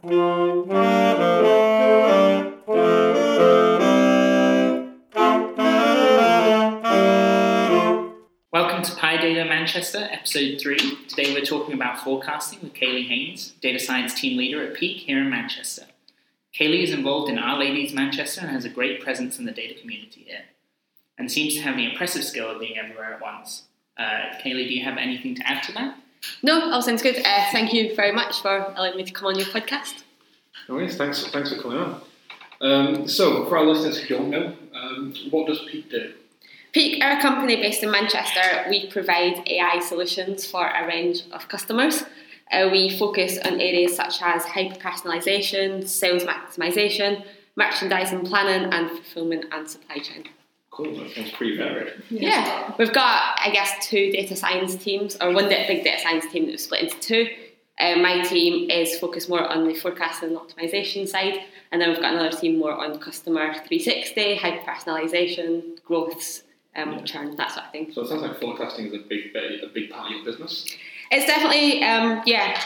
[0.00, 0.14] Welcome
[8.84, 10.78] to PyData Manchester, episode 3.
[11.08, 15.18] Today we're talking about forecasting with Kaylee Haynes, data science team leader at Peak here
[15.18, 15.86] in Manchester.
[16.56, 20.22] Kaylee is involved in R-Ladies Manchester and has a great presence in the data community
[20.28, 20.44] here,
[21.18, 23.64] and seems to have the impressive skill of being everywhere at once.
[23.98, 25.98] Uh, Kaylee, do you have anything to add to that?
[26.42, 27.16] No, all sounds good.
[27.18, 30.02] Uh, thank you very much for allowing me to come on your podcast.
[30.68, 32.00] No worries, thanks, thanks for coming on.
[32.60, 36.12] Um, so, for our listeners who don't know, um, what does Peak do?
[36.72, 38.66] Peak are a company based in Manchester.
[38.68, 42.04] We provide AI solutions for a range of customers.
[42.50, 47.24] Uh, we focus on areas such as hyper personalisation, sales maximisation,
[47.56, 50.24] merchandising planning, and fulfilment and supply chain.
[50.78, 51.92] Cool, that sounds pretty varied.
[52.08, 56.46] Yeah, we've got, I guess, two data science teams, or one big data science team
[56.46, 57.26] that was split into two.
[57.80, 61.40] Uh, my team is focused more on the forecasting and optimization side,
[61.72, 66.44] and then we've got another team more on customer 360, hyper personalisation, growths,
[66.76, 67.02] um, Yeah.
[67.02, 67.90] churn, that sort of thing.
[67.92, 70.64] So it sounds like forecasting is a big bit, a big part of your business.
[71.10, 72.62] It's definitely, um, yeah,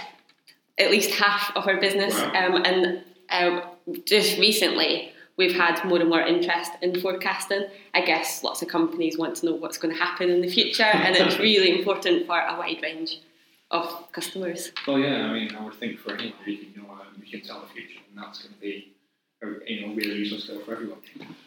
[0.76, 2.14] at least half of our business.
[2.14, 2.56] Wow.
[2.56, 3.62] Um, and um,
[4.04, 7.66] just recently, we've had more and more interest in forecasting.
[7.94, 10.82] I guess lots of companies want to know what's going to happen in the future,
[10.82, 13.20] and it's really important for a wide range
[13.70, 14.70] of customers.
[14.86, 17.46] Well, yeah, I mean, I would think for anyone, you can, know, um, you can
[17.46, 18.92] tell the future, and that's going to be
[19.42, 20.98] a you know, really useful skill for everyone.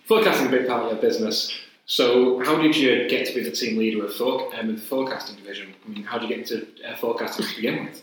[0.06, 1.56] Forecasting is a big part of your business.
[1.86, 5.36] So, how did you get to be the team leader of for, um, the forecasting
[5.36, 5.74] division?
[5.86, 8.02] I mean, how did you get into uh, forecasting to begin with?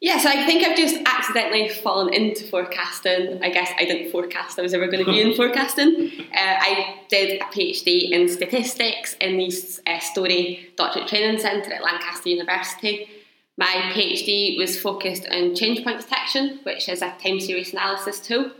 [0.00, 3.42] Yeah, so I think I've just accidentally fallen into forecasting.
[3.42, 6.12] I guess I didn't forecast I was ever going to be in forecasting.
[6.20, 9.48] Uh, I did a PhD in statistics in the
[9.86, 13.08] uh, STOR-i Doctorate Training Centre at Lancaster University.
[13.56, 18.52] My PhD was focused on change point detection, which is a time series analysis tool.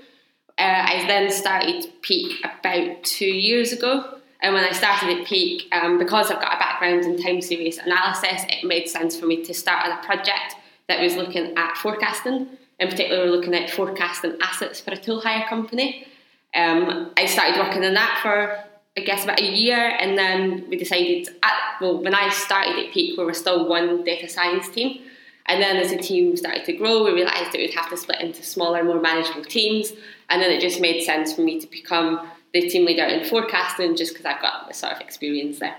[0.59, 4.19] Uh, I then started Peak about two years ago.
[4.41, 7.79] And when I started at Peak, um, because I've got a background in time series
[7.79, 10.57] analysis, it made sense for me to start on a project
[10.89, 12.49] that was looking at forecasting.
[12.79, 16.07] In particular, we were looking at forecasting assets for a tool hire company.
[16.55, 18.59] Um, I started working on that for,
[18.97, 22.93] I guess, about a year, and then we decided, at, well, when I started at
[22.93, 25.03] Peak, we were still one data science team.
[25.47, 28.21] And then as the team started to grow, we realised that we'd have to split
[28.21, 29.93] into smaller, more manageable teams.
[30.29, 33.97] And then it just made sense for me to become the team leader in forecasting
[33.97, 35.77] just because I've got the sort of experience there.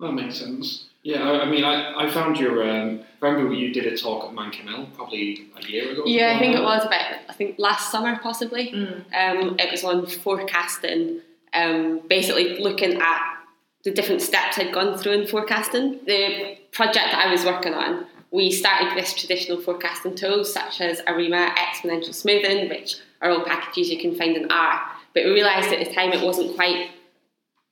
[0.00, 0.89] That makes sense.
[1.02, 2.62] Yeah, I, I mean, I, I found your.
[2.68, 6.02] Um, I remember you did a talk at ManCAML probably a year ago.
[6.06, 8.72] Yeah, I think it was about, I think last summer possibly.
[8.72, 11.20] Um, it was on forecasting,
[11.52, 13.36] um, basically looking at
[13.84, 16.00] the different steps I'd gone through in forecasting.
[16.06, 21.00] The project that I was working on, we started with traditional forecasting tools such as
[21.06, 24.82] Arima, exponential smoothing, which are all packages you can find in R.
[25.14, 26.90] But we realised at the time it wasn't quite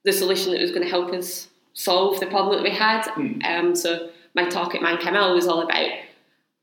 [0.05, 1.48] the solution that was going to help us
[1.79, 3.03] solve the problem that we had.
[3.13, 3.45] Mm.
[3.45, 5.91] Um, so my talk at ManCAML was all about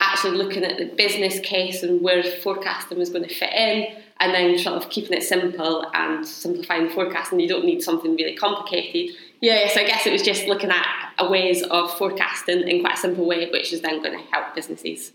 [0.02, 4.34] actually looking at the business case and where forecasting was going to fit in, and
[4.34, 7.40] then sort of keeping it simple and simplifying the forecasting.
[7.40, 9.16] You don't need something really complicated.
[9.40, 10.86] Yeah, so I guess it was just looking at
[11.18, 14.54] a ways of forecasting in quite a simple way, which is then going to help
[14.54, 15.14] businesses.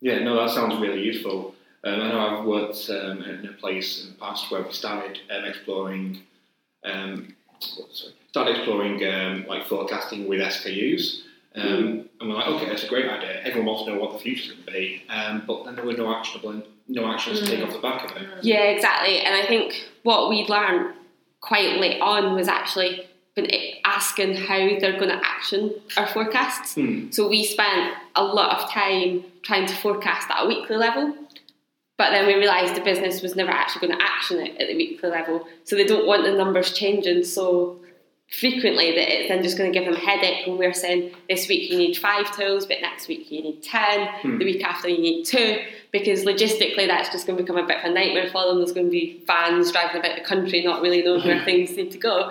[0.00, 1.54] Yeah, no, that sounds really useful.
[1.82, 5.18] Um, I know I've worked um, in a place in the past where we started
[5.34, 6.20] um, exploring,
[6.84, 11.22] um, sorry, started exploring um, like forecasting with SKUs,
[11.56, 13.40] um, and we're like, okay, that's a great idea.
[13.42, 15.94] Everyone wants to know what the future's going to be, um, but then there were
[15.94, 18.28] no actionable, no actions to take off the back of it.
[18.42, 19.18] Yeah, exactly.
[19.18, 20.94] And I think what we learned
[21.40, 23.04] quite late on was actually
[23.34, 23.48] been
[23.84, 26.74] asking how they're going to action our forecasts.
[26.74, 27.10] Hmm.
[27.10, 31.14] So we spent a lot of time trying to forecast at a weekly level,
[31.98, 34.76] but then we realised the business was never actually going to action it at the
[34.76, 35.46] weekly level.
[35.64, 37.80] So they don't want the numbers changing so
[38.30, 41.48] frequently that it's then just going to give them a headache when we're saying this
[41.48, 44.38] week you need five tools, but next week you need ten, Hmm.
[44.38, 45.58] the week after you need two,
[45.90, 48.58] because logistically that's just going to become a bit of a nightmare for them.
[48.58, 51.90] There's going to be vans driving about the country not really knowing where things need
[51.90, 52.30] to go.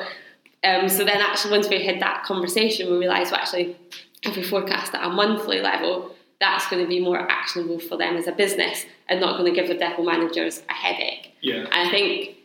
[0.63, 3.77] Um, so then actually once we had that conversation we realised well actually
[4.23, 8.17] if we forecast at a monthly level that's going to be more actionable for them
[8.17, 11.33] as a business and not going to give the depot managers a headache.
[11.41, 11.63] Yeah.
[11.71, 12.35] And I think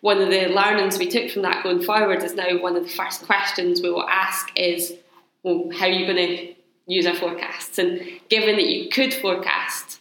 [0.00, 2.88] one of the learnings we took from that going forward is now one of the
[2.88, 4.94] first questions we will ask is,
[5.42, 6.54] well, how are you going to
[6.86, 7.78] use our forecasts?
[7.78, 10.00] And given that you could forecast,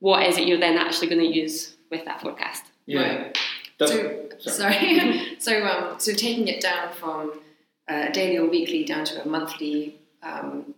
[0.00, 2.64] what is it you're then actually going to use with that forecast?
[2.86, 3.32] Yeah.
[3.78, 4.72] That- So, sorry.
[4.74, 5.36] sorry.
[5.38, 7.40] so, um, so taking it down from
[7.88, 10.74] uh, daily or weekly down to a monthly um,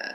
[0.00, 0.12] uh,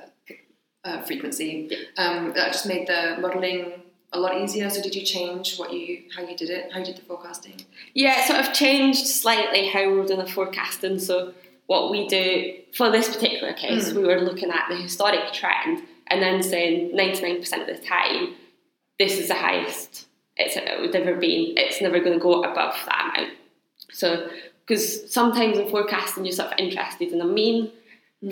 [0.84, 3.82] uh, frequency, um, that just made the modelling
[4.13, 4.69] a lot easier?
[4.69, 6.71] So did you change what you how you did it?
[6.71, 7.56] How you did the forecasting?
[7.94, 11.00] Yeah, it sort of changed slightly how we're doing the forecasting.
[11.00, 11.33] So
[11.68, 13.95] what we do for this particular case, Mm.
[13.98, 18.36] we were looking at the historic trend and then saying 99% of the time,
[19.00, 21.54] this is the highest it's it would ever been.
[21.57, 23.33] It's never going to go above that amount.
[23.92, 24.30] So
[24.65, 27.71] because sometimes in forecasting you're sort of interested in a mean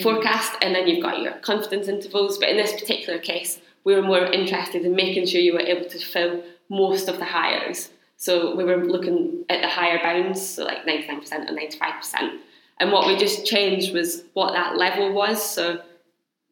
[0.02, 2.38] forecast and then you've got your confidence intervals.
[2.38, 5.90] But in this particular case, we were more interested in making sure you were able
[5.90, 7.90] to fill most of the hires.
[8.18, 12.40] So we were looking at the higher bounds, so like 99% or 95%.
[12.80, 15.44] And what we just changed was what that level was.
[15.44, 15.82] So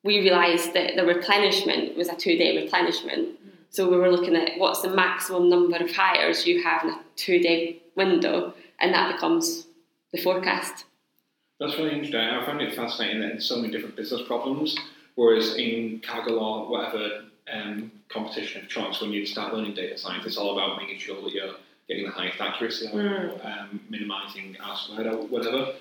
[0.04, 3.40] we realised that the replenishment was a two day replenishment.
[3.70, 7.00] So we were looking at what's the maximum number of hires you have in a
[7.16, 9.68] two day window, and that becomes
[10.12, 10.86] the forecast.
[11.60, 12.20] That's really interesting.
[12.20, 14.78] I find it fascinating that there's so many different business problems.
[15.20, 20.26] Whereas in Kaggle or whatever um, competition of choice, when you start learning data science,
[20.26, 21.56] it's all about making sure that you're
[21.90, 23.46] getting the highest accuracy or Mm.
[23.46, 25.74] um, minimizing R squared or whatever.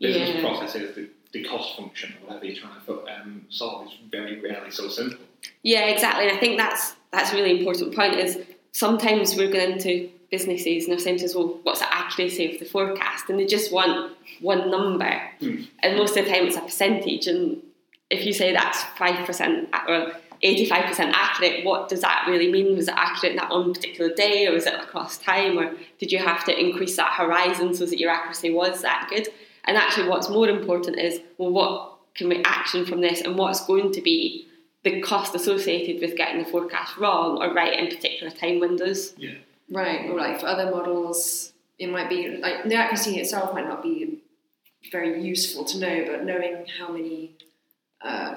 [0.00, 0.40] Business Yeah.
[0.40, 4.70] processes, the, the cost function or whatever you're trying to um, solve is very rarely
[4.70, 5.18] so simple.
[5.62, 6.24] Yeah, exactly.
[6.26, 8.14] And I think that's that's a really important point.
[8.14, 8.38] Is
[8.72, 12.58] sometimes we're going into businesses and they're saying to us, "Well, what's the accuracy of
[12.58, 13.94] the forecast?" And they just want
[14.40, 15.56] one number, Hmm.
[15.82, 17.26] and most of the time it's a percentage.
[17.26, 17.62] And
[18.10, 20.12] if you say that's five percent or
[20.42, 22.76] eighty-five percent accurate, what does that really mean?
[22.76, 26.12] Was it accurate in that one particular day, or was it across time, or did
[26.12, 29.28] you have to increase that horizon so that your accuracy was that good?
[29.64, 33.66] And actually, what's more important is, well, what can we action from this, and what's
[33.66, 34.46] going to be
[34.84, 39.12] the cost associated with getting the forecast wrong or right in particular time windows.
[39.16, 39.34] Yeah.
[39.70, 43.82] Right, or like for other models, it might be like the accuracy itself might not
[43.82, 44.22] be
[44.90, 47.32] very useful to know, but knowing how many
[48.00, 48.36] uh,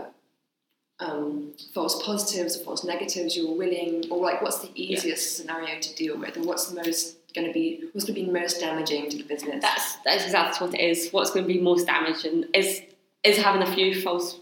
[1.00, 5.96] um, false positives or false negatives you're willing, or like what's the easiest scenario to
[5.96, 9.10] deal with, or what's the most going to be what's going to be most damaging
[9.10, 9.62] to the business.
[9.62, 11.10] That's that's exactly what it is.
[11.12, 12.81] What's going to be most damaging is
[13.24, 14.40] is having a few false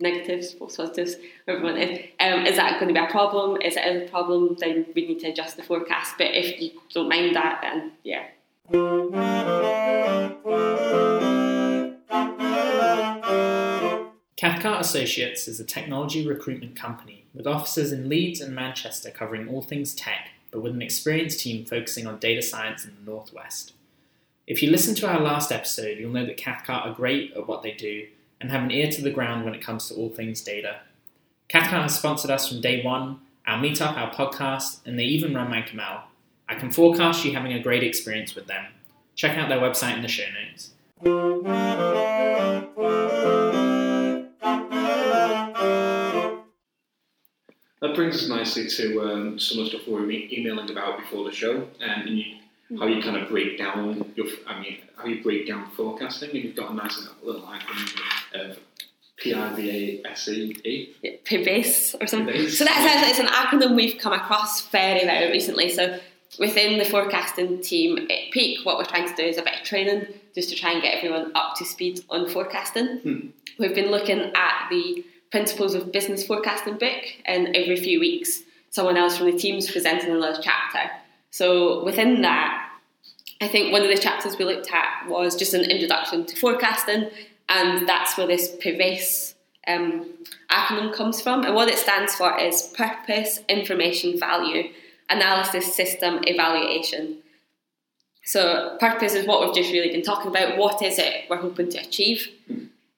[0.00, 1.98] negatives, false positives, whatever one is.
[2.20, 3.60] Um, is that going to be a problem?
[3.62, 4.56] Is it a problem?
[4.58, 6.16] Then we need to adjust the forecast.
[6.18, 8.26] But if you don't mind that, then yeah.
[14.42, 19.62] Cathcart Associates is a technology recruitment company with offices in Leeds and Manchester covering all
[19.62, 23.72] things tech, but with an experienced team focusing on data science in the Northwest.
[24.48, 27.62] If you listen to our last episode, you'll know that Cathcart are great at what
[27.62, 28.08] they do
[28.40, 30.80] and have an ear to the ground when it comes to all things data.
[31.46, 35.52] Cathcart has sponsored us from day one, our meetup, our podcast, and they even run
[35.52, 36.00] ManCAML.
[36.48, 38.64] I can forecast you having a great experience with them.
[39.14, 40.70] Check out their website in the show notes.
[47.92, 51.24] That brings us nicely to um, some of the stuff we were emailing about before
[51.24, 52.24] the show, and you,
[52.78, 56.38] how you kind of break down your, I mean, how you break down forecasting, and
[56.38, 58.58] you've got a nice little acronym of
[59.18, 60.94] P-I-V-A-S-E-E.
[61.02, 62.34] yeah, PIVACE or something.
[62.34, 62.56] PIVACE.
[62.56, 65.68] So that's it's an acronym we've come across very, very recently.
[65.68, 66.00] So
[66.38, 69.66] within the forecasting team at Peak, what we're trying to do is a bit of
[69.66, 73.00] training just to try and get everyone up to speed on forecasting.
[73.00, 73.26] Hmm.
[73.58, 78.98] We've been looking at the Principles of Business Forecasting book, and every few weeks, someone
[78.98, 80.90] else from the team's presenting another chapter.
[81.30, 82.68] So within that,
[83.40, 87.08] I think one of the chapters we looked at was just an introduction to forecasting,
[87.48, 89.34] and that's where this PIVACE
[89.66, 90.06] um,
[90.50, 91.44] acronym comes from.
[91.44, 94.70] And what it stands for is Purpose, Information, Value,
[95.08, 97.18] Analysis, System, Evaluation.
[98.24, 100.58] So, purpose is what we've just really been talking about.
[100.58, 102.28] What is it we're hoping to achieve?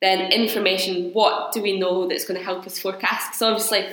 [0.05, 3.39] Then, information what do we know that's going to help us forecast?
[3.39, 3.87] So, obviously,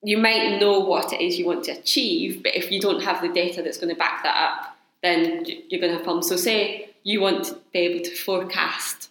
[0.00, 3.20] you might know what it is you want to achieve, but if you don't have
[3.20, 6.28] the data that's going to back that up, then you're going to have problems.
[6.28, 9.10] So, say you want to be able to forecast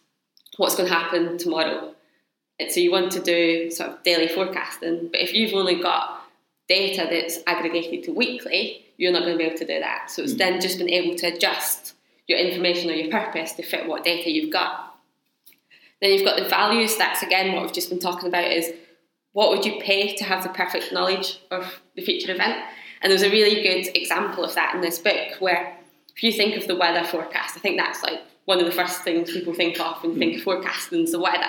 [0.55, 1.93] what's going to happen tomorrow.
[2.57, 6.21] And so, you want to do sort of daily forecasting, but if you've only got
[6.69, 10.09] data that's aggregated to weekly, you're not going to be able to do that.
[10.09, 10.37] So, it's hmm.
[10.37, 11.95] then just being able to adjust
[12.27, 14.86] your information or your purpose to fit what data you've got.
[16.01, 16.97] Then you've got the values.
[16.97, 18.71] That's again what we've just been talking about is
[19.33, 22.57] what would you pay to have the perfect knowledge of the future event?
[23.01, 25.77] And there's a really good example of that in this book where
[26.15, 29.03] if you think of the weather forecast, I think that's like one of the first
[29.03, 31.45] things people think of when you think of forecasting is the weather.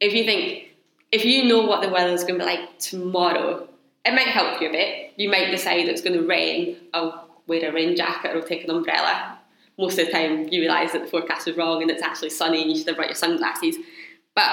[0.00, 0.68] If you think,
[1.12, 3.66] if you know what the weather is going to be like tomorrow,
[4.04, 5.12] it might help you a bit.
[5.16, 6.76] You might decide it's going to rain.
[6.92, 9.38] I'll wear a rain jacket or take an umbrella.
[9.80, 12.62] Most of the time, you realise that the forecast was wrong and it's actually sunny
[12.62, 13.76] and you should have brought your sunglasses.
[14.34, 14.52] But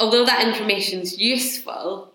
[0.00, 2.12] although that information is useful,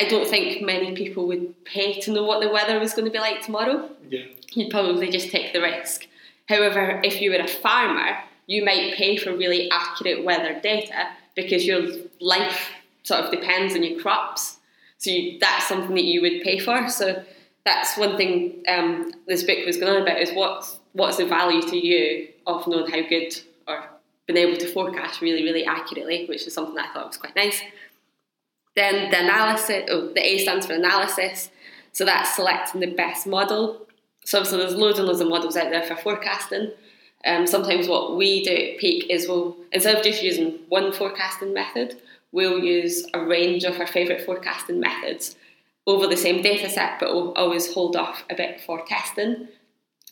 [0.00, 3.10] I don't think many people would pay to know what the weather was going to
[3.10, 3.90] be like tomorrow.
[4.08, 4.24] Yeah.
[4.52, 6.06] You'd probably just take the risk.
[6.48, 11.66] However, if you were a farmer, you might pay for really accurate weather data because
[11.66, 11.82] your
[12.20, 12.70] life
[13.02, 14.58] sort of depends on your crops.
[14.98, 16.88] So you, that's something that you would pay for.
[16.88, 17.24] So
[17.64, 21.62] that's one thing um, this book was going on about is what's what's the value
[21.62, 23.38] to you of knowing how good
[23.68, 23.84] or
[24.26, 27.60] being able to forecast really really accurately, which is something I thought was quite nice.
[28.74, 31.50] Then the analysis, oh, the A stands for analysis.
[31.92, 33.86] So that's selecting the best model.
[34.24, 36.72] So obviously there's loads and loads of models out there for forecasting.
[37.24, 41.54] Um, sometimes what we do at Peak is we'll, instead of just using one forecasting
[41.54, 41.96] method,
[42.32, 45.36] we'll use a range of our favourite forecasting methods
[45.86, 49.48] over the same data set, but we'll always hold off a bit for testing.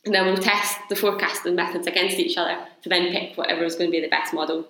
[0.04, 3.76] And then we'll test the forecasting methods against each other to then pick whatever is
[3.76, 4.66] going to be the best model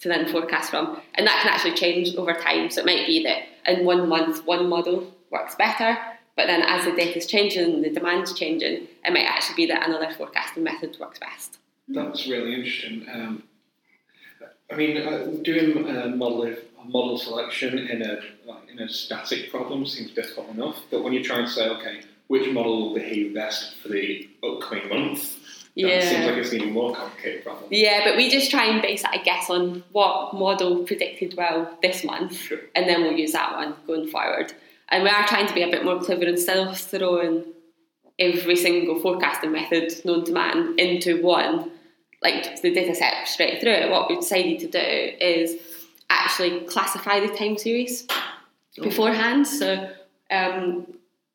[0.00, 1.00] to then forecast from.
[1.14, 2.70] And that can actually change over time.
[2.70, 5.98] So it might be that in one month, one model works better,
[6.36, 9.66] but then as the data is changing and the demand's changing, it might actually be
[9.66, 11.58] that another forecasting method works best.
[11.88, 13.06] That's really interesting.
[13.12, 13.42] Um,
[14.70, 16.54] I mean, uh, doing a model
[16.84, 21.24] model selection in a like, in a static problem seems difficult enough, but when you
[21.24, 25.36] try and say, okay, which model will behave best for the upcoming month,
[25.74, 26.00] Yeah.
[26.00, 27.68] that seems like it's an even more complicated problem.
[27.70, 31.76] Yeah, but we just try and base it, I guess, on what model predicted well
[31.82, 32.60] this month, Sure.
[32.74, 34.52] and then we'll use that one going forward.
[34.90, 37.44] And we are trying to be a bit more clever instead of throwing
[38.18, 41.70] every single forecasting method known to man into one,
[42.22, 43.90] like the data set straight through it.
[43.90, 45.56] What we've decided to do is
[46.10, 48.06] actually classify the time series
[48.82, 49.46] beforehand.
[49.46, 49.90] So,
[50.30, 50.86] um,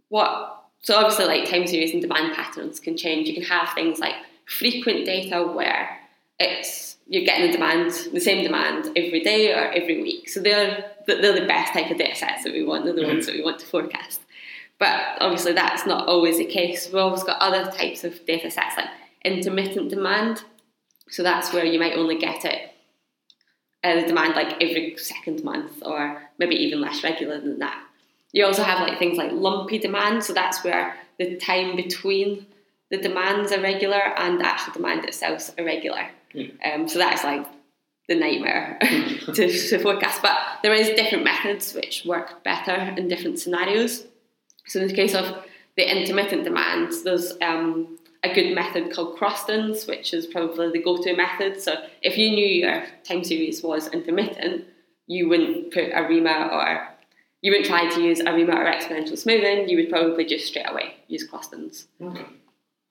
[0.10, 3.28] what so obviously like time series and demand patterns can change.
[3.28, 5.98] You can have things like frequent data where
[6.40, 10.30] it's you're getting the demand, the same demand every day or every week.
[10.30, 12.86] So they're they're the best type of data sets that we want.
[12.86, 14.22] They're the ones that we want to forecast.
[14.78, 16.88] But obviously that's not always the case.
[16.88, 18.90] We've always got other types of data sets like
[19.24, 20.44] intermittent demand.
[21.10, 22.74] So that's where you might only get it
[23.84, 27.84] uh, the demand like every second month or maybe even less regular than that.
[28.34, 32.48] You also have like things like lumpy demand, so that's where the time between
[32.90, 36.10] the demands are regular and the actual demand itself is irregular.
[36.66, 37.46] Um, so that's like
[38.08, 40.22] the nightmare to, to forecast.
[40.22, 44.06] But there is different methods which work better in different scenarios.
[44.68, 45.44] So in the case of
[45.78, 51.16] the intermittent demands, there's um, a good method called Crostons, which is probably the go-to
[51.16, 51.62] method.
[51.62, 54.66] So if you knew your time series was intermittent,
[55.08, 56.93] you wouldn't put ARIMA or
[57.44, 59.68] you wouldn't try to use ARIMA or exponential smoothing.
[59.70, 61.86] You would probably just straight away use Crostons.
[62.02, 62.26] Okay.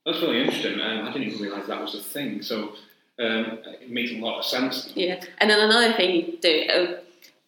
[0.04, 0.78] That's really interesting.
[0.78, 2.42] Um, I didn't even realise that was a thing.
[2.42, 2.74] So
[3.18, 4.92] um, it makes a lot of sense.
[4.94, 6.96] Yeah, and then another thing you do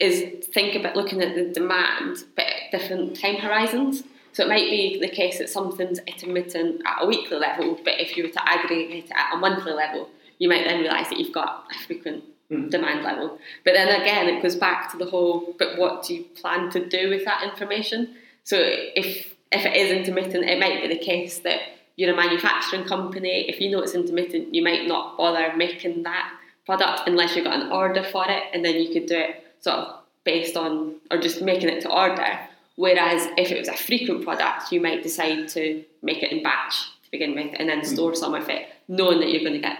[0.01, 4.03] is think about looking at the demand, but at different time horizons.
[4.33, 8.17] So it might be the case that something's intermittent at a weekly level, but if
[8.17, 10.09] you were to aggregate it at a monthly level,
[10.39, 12.71] you might then realise that you've got a frequent Mm.
[12.71, 13.39] demand level.
[13.65, 16.87] But then again, it goes back to the whole, but what do you plan to
[16.87, 18.17] do with that information?
[18.43, 21.61] So if if it is intermittent, it might be the case that
[21.97, 23.49] you're a manufacturing company.
[23.49, 26.31] If you know it's intermittent, you might not bother making that
[26.67, 29.79] product unless you've got an order for it, and then you could do it sort
[29.79, 32.39] of based on or just making it to order.
[32.77, 36.91] Whereas if it was a frequent product, you might decide to make it in batch
[37.05, 39.79] to begin with, and then store some of it, knowing that you're going to get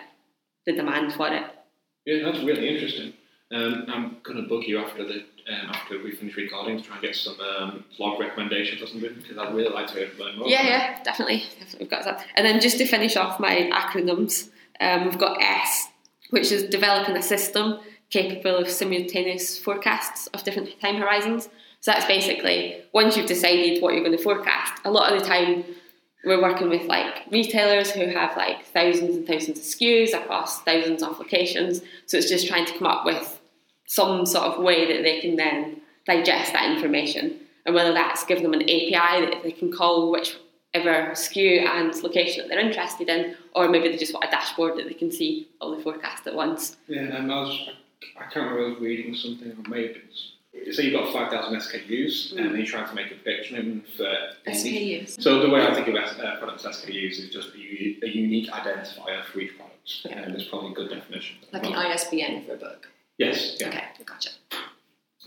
[0.65, 1.45] the demand for it.
[2.05, 3.15] Yeah, that's really interesting.
[3.53, 6.97] Um, I'm going to bug you after the um, after we finish recording to try
[6.97, 10.49] and get some um, blog recommendations or something because I'd really like to learn more.
[10.49, 11.45] Yeah, yeah, definitely.
[11.79, 12.25] We've got that.
[12.35, 14.49] And then just to finish off my acronyms,
[14.81, 15.89] um, we've got S,
[16.31, 21.49] which is developing a system capable of simultaneous forecasts of different time horizons.
[21.81, 25.27] So that's basically once you've decided what you're going to forecast, a lot of the
[25.27, 25.65] time
[26.25, 31.03] we're working with like retailers who have like thousands and thousands of SKUs across thousands
[31.03, 31.83] of locations.
[32.07, 33.41] So it's just trying to come up with
[33.87, 37.41] some sort of way that they can then digest that information.
[37.67, 42.43] And whether that's giving them an API that they can call whichever SKU and location
[42.43, 45.49] that they're interested in, or maybe they just want a dashboard that they can see
[45.61, 46.77] all the forecast at once.
[46.89, 47.69] Yeah, and I was
[48.19, 50.03] I can't remember I was reading something on maybe
[50.73, 52.39] say you've got 5,000 SKUs Mm.
[52.47, 54.07] and you're trying to make a prediction for
[54.47, 55.21] SKUs.
[55.21, 58.51] So the way I think of uh, products SKUs is just a, u- a unique
[58.51, 60.19] identifier for each product, Yeah.
[60.23, 61.37] and there's probably a good definition.
[61.53, 62.89] Like an ISBN for a book.
[63.19, 63.69] Yes, yeah.
[63.69, 64.31] Okay, gotcha.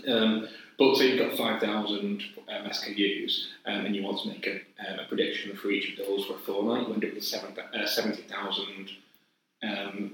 [0.08, 4.56] Um, but say you've got 5,000 um, SKUs um, and you want to make a,
[4.92, 7.34] um, a prediction for each of those for a fortnight, you end up with
[7.74, 8.90] uh, 70,000
[9.64, 10.12] um,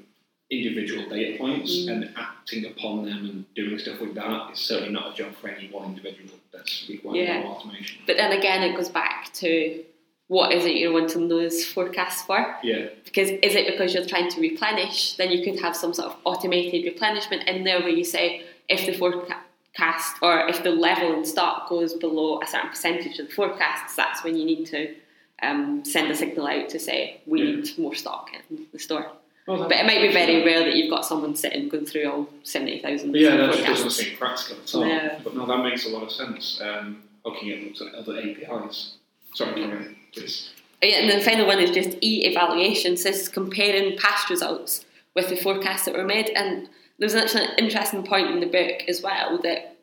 [0.51, 1.91] individual data points Mm.
[1.91, 5.47] and acting upon them and doing stuff with that is certainly not a job for
[5.49, 7.41] any one individual that's require Yeah.
[7.41, 7.99] more automation.
[8.05, 9.83] But then again, it goes back to
[10.27, 12.57] what is it you're wanting those forecasts for?
[12.63, 15.13] Yeah, Because is it because you're trying to replenish?
[15.15, 18.85] Then you could have some sort of automated replenishment in there where you say if
[18.85, 23.33] the forecast or if the level in stock goes below a certain percentage of the
[23.33, 24.95] forecasts, that's when you need to
[25.41, 27.55] um, send a signal out to say we Yeah.
[27.55, 29.11] need more stock in the store.
[29.47, 32.29] Well, But it might be very rare that you've got someone sitting going through all
[32.43, 33.83] seventy thousand Yeah, that just forecasts.
[33.83, 34.85] doesn't seem practical at all.
[34.85, 35.19] No.
[35.23, 36.61] But no, that makes a lot of sense.
[36.61, 38.95] Um, looking at sort of other APIs.
[39.35, 40.51] Sorry, Karen, please.
[40.83, 42.97] Oh, Yeah, and then the final one is just e-evaluation.
[42.97, 44.85] So this is comparing past results
[45.15, 46.29] with the forecasts that were made.
[46.35, 46.67] And
[46.99, 49.77] there's actually an interesting point in the book as well that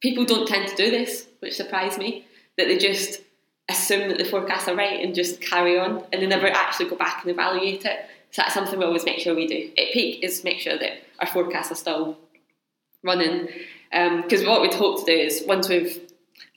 [0.00, 2.26] people don't tend to do this, which surprised me.
[2.58, 3.20] That they just
[3.70, 6.96] assume that the forecasts are right and just carry on, and they never actually go
[6.96, 8.00] back and evaluate it.
[8.32, 10.92] So that's something we always make sure we do at Peak is make sure that
[11.20, 12.18] our forecasts are still
[13.04, 13.48] running.
[13.90, 16.00] Because what we'd hope to do is once we've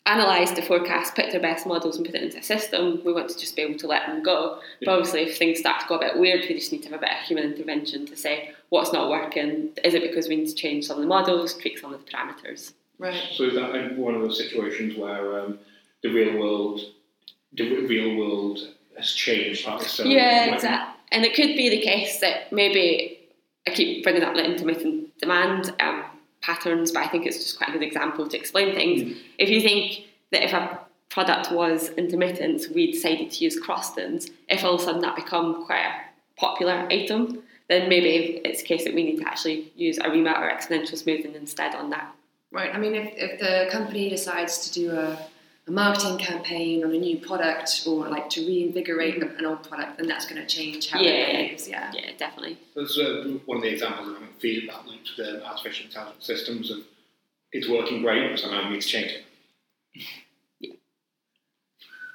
[0.06, 3.28] analysed the forecast, picked our best models and put it into a system, we want
[3.28, 4.60] to just be able to let them go.
[4.80, 7.00] But obviously, if things start to go a bit weird, we just need to have
[7.00, 9.72] a bit of human intervention to say what's not working.
[9.84, 12.10] Is it because we need to change some of the models, tweak some of the
[12.10, 12.72] parameters?
[13.00, 13.22] Right.
[13.34, 15.60] So is that like one of those situations where um,
[16.04, 16.80] the real world,
[17.52, 18.60] the real world
[18.96, 19.68] has changed?
[19.68, 20.95] Like, so yeah, exactly.
[21.12, 23.20] And it could be the case that maybe
[23.68, 26.04] I keep bringing up the intermittent demand um,
[26.42, 29.18] patterns, but I think it's just quite a good example to explain things.
[29.38, 34.64] If you think that if a product was intermittent, we decided to use crostons, if
[34.64, 38.84] all of a sudden that become quite a popular item, then maybe it's a case
[38.84, 42.14] that we need to actually use Arima or exponential smoothing instead on that.
[42.52, 42.74] Right.
[42.74, 45.18] I mean, if, if the company decides to do a,
[45.68, 50.08] a marketing campaign on a new product or like to reinvigorate an old product, then
[50.08, 51.10] that's going to change how Yeah.
[51.10, 51.68] it behaves.
[51.68, 51.92] Yeah.
[51.94, 52.58] Yeah, definitely.
[52.76, 56.70] That's uh, one of the examples of having feedback loops with the artificial intelligence systems
[56.72, 56.80] of
[57.52, 60.78] it's working great, so now we need to change it.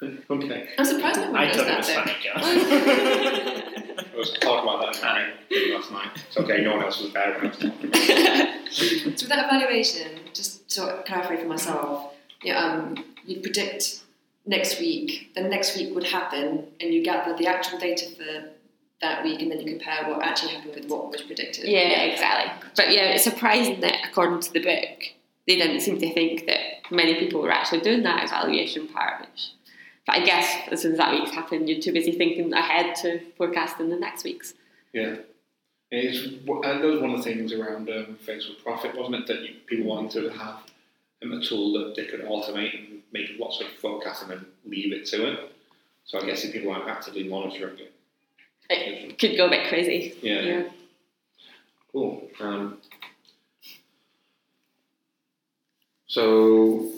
[0.30, 0.69] okay.
[0.78, 1.95] I'm surprised no one I does thought it that was though.
[1.95, 4.04] funny, John.
[4.12, 6.11] I was talking about that in my last night.
[6.29, 8.72] It's okay, no one else was there when I was talking about it.
[8.72, 14.00] So with that evaluation, just to clarify for myself, yeah, um, you predict
[14.46, 18.50] next week, then next week would happen, and you gather the actual data for
[19.00, 21.64] that week, and then you compare what actually happened with what was predicted.
[21.66, 22.68] Yeah, exactly.
[22.76, 24.98] But yeah, it's surprising that according to the book,
[25.46, 29.20] they didn't seem to think that many people were actually doing that evaluation part.
[29.20, 29.50] Which,
[30.06, 33.20] but I guess as soon as that week's happened, you're too busy thinking ahead to
[33.37, 34.54] forecasting the next week's.
[34.92, 35.16] Yeah.
[35.90, 39.26] It's, and that was one of the things around um, Facebook Prophet, wasn't it?
[39.26, 40.59] That you, people wanted to have
[41.22, 45.07] um, a tool that they could automate make lots of forecasts and then leave it
[45.07, 45.53] to it.
[46.05, 47.92] So I guess if people aren't actively monitoring it.
[48.68, 50.14] It could go a bit crazy.
[50.23, 50.40] Yeah.
[50.40, 50.62] Yeah.
[51.92, 52.29] Cool.
[52.40, 52.79] Um,
[56.07, 56.90] so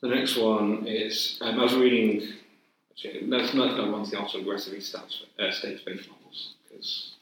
[0.00, 2.34] the next one is um, I was reading.
[2.92, 7.12] Actually, that's not that one's the also aggressively stats, uh, state-based models because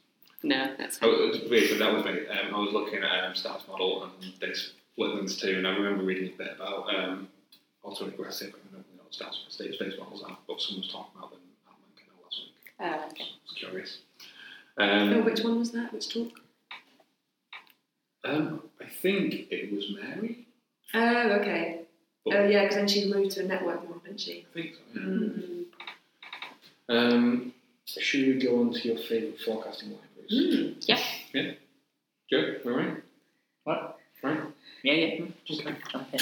[0.43, 2.27] No, that's I was, really, that was me.
[2.29, 5.71] Um, I was looking at um, statsmodels and they split them into two, and I
[5.71, 7.29] remember reading a bit about um,
[7.87, 8.49] auto-aggressive.
[8.55, 11.75] I don't know what stats state-based models are, but someone was talking about them at
[11.75, 12.73] ManCAML last week.
[12.81, 13.25] uh, okay.
[13.25, 13.99] I was curious.
[14.79, 15.93] Oh, Um, which one was that?
[15.93, 16.29] Which talk?
[18.25, 20.47] um, I think it was Mary.
[20.95, 21.81] Oh, okay.
[22.25, 24.45] But Oh, yeah, because then she moved to a network more, didn't she?
[24.51, 25.01] I think so.
[25.01, 25.07] Yeah.
[25.07, 25.65] Mm.
[26.89, 27.53] Um,
[27.87, 30.87] should we go on to your favourite forecasting libraries?
[31.33, 31.57] Mm.
[32.31, 32.97] Joe, all right?
[33.65, 33.99] What?
[34.23, 34.41] Right?
[34.83, 35.25] Yeah, yeah.
[35.45, 36.21] Just jump in.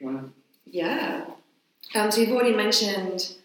[0.00, 0.32] You wanna-
[0.66, 1.26] Yeah.
[1.94, 3.36] Um, so you've already mentioned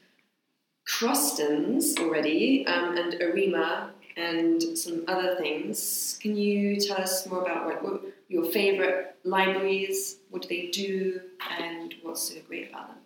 [0.87, 6.17] Crostons already, um, and Arima, and some other things.
[6.21, 10.17] Can you tell us more about what, what your favourite libraries?
[10.29, 11.21] What do they do,
[11.59, 12.97] and what's so great about them?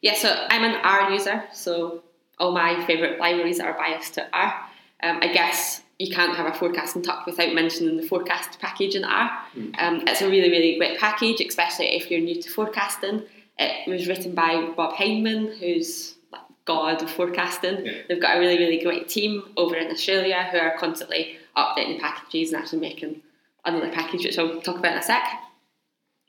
[0.00, 2.02] Yeah, so I'm an R user, so
[2.38, 4.54] all my favourite libraries are biased to R.
[5.02, 9.04] Um, I guess you can't have a forecasting talk without mentioning the forecast package in
[9.04, 9.30] R.
[9.54, 9.78] Mm.
[9.78, 13.24] Um, it's a really, really great package, especially if you're new to forecasting.
[13.58, 17.84] It was written by Rob Hyndman, who's like god of forecasting.
[17.84, 17.92] Yeah.
[18.08, 22.00] They've got a really, really great team over in Australia who are constantly updating the
[22.00, 23.20] packages and actually making
[23.66, 25.22] another package, which I'll talk about in a sec.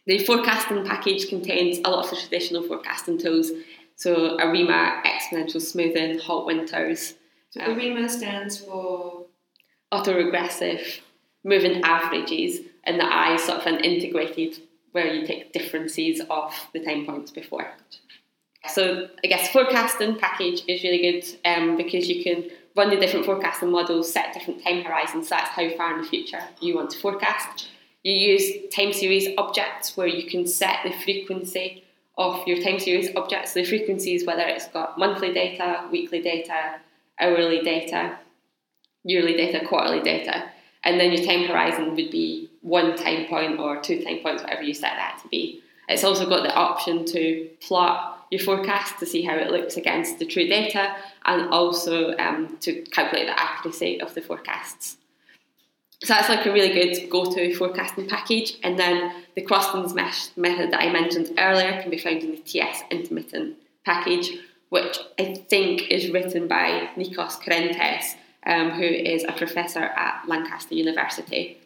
[0.06, 3.52] The forecasting package contains a lot of the traditional forecasting tools,
[3.96, 7.14] so Arima, exponential smoothing, Holt-Winters,
[7.52, 9.28] So Um, Arima stands for
[9.92, 11.02] autoregressive,
[11.44, 14.58] moving averages, and the I sort of an integrated
[14.92, 17.72] where you take differences off the time points before.
[18.68, 23.26] So I guess forecasting package is really good um, because you can run the different
[23.26, 25.30] forecasting models, set different time horizons.
[25.30, 27.70] so That's how far in the future you want to forecast.
[28.04, 31.84] You use time series objects where you can set the frequency
[32.18, 36.80] of your time series objects, the frequencies, whether it's got monthly data, weekly data,
[37.20, 38.18] hourly data,
[39.04, 40.50] yearly data, quarterly data,
[40.84, 44.64] and then your time horizon would be one time point or two time points, whatever
[44.64, 45.62] you set that to be.
[45.88, 50.20] It's also got the option to plot your forecast to see how it looks against
[50.20, 54.98] the true data and also um, to calculate the accuracy of the forecasts.
[56.04, 58.58] So that's like a really good go-to forecasting package.
[58.64, 62.38] And then the Croston's mesh method that I mentioned earlier can be found in the
[62.38, 64.32] tsintermittent package,
[64.70, 70.76] which I think is written by Nikos Kourentzes, um, who is a professor at Lancaster
[70.76, 71.58] University.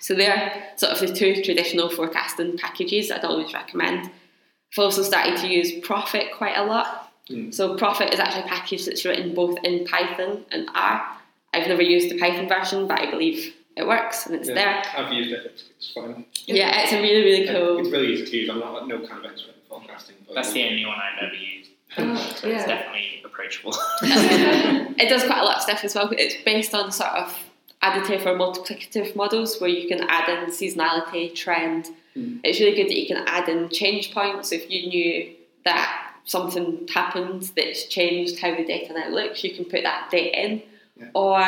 [0.00, 4.06] So they're sort of the two traditional forecasting packages I'd always recommend.
[4.06, 7.12] I've also started to use Prophet quite a lot.
[7.28, 7.52] Mm.
[7.52, 11.06] So Prophet is actually a package that's written both in Python and R.
[11.52, 14.82] I've never used the Python version, but I believe it works and it's Yeah, there.
[14.96, 15.46] I've used it.
[15.46, 16.24] It's, it's fine.
[16.46, 17.78] Yeah, it's a really, really cool.
[17.78, 18.50] It's really easy to use.
[18.50, 20.16] I'm not no kind of expert in forecasting.
[20.26, 21.59] But That's the only one I've ever used.
[21.98, 23.74] Oh, so it's definitely approachable.
[24.02, 26.10] it does quite a lot of stuff as well.
[26.12, 27.36] It's based on sort of
[27.82, 31.88] additive or multiplicative models where you can add in seasonality, trend.
[32.16, 32.40] Mm.
[32.44, 34.52] It's really good that you can add in change points.
[34.52, 39.64] If you knew that something happened that's changed how the data now looks, you can
[39.64, 40.62] put that date in,
[40.96, 41.06] Yeah.
[41.14, 41.40] or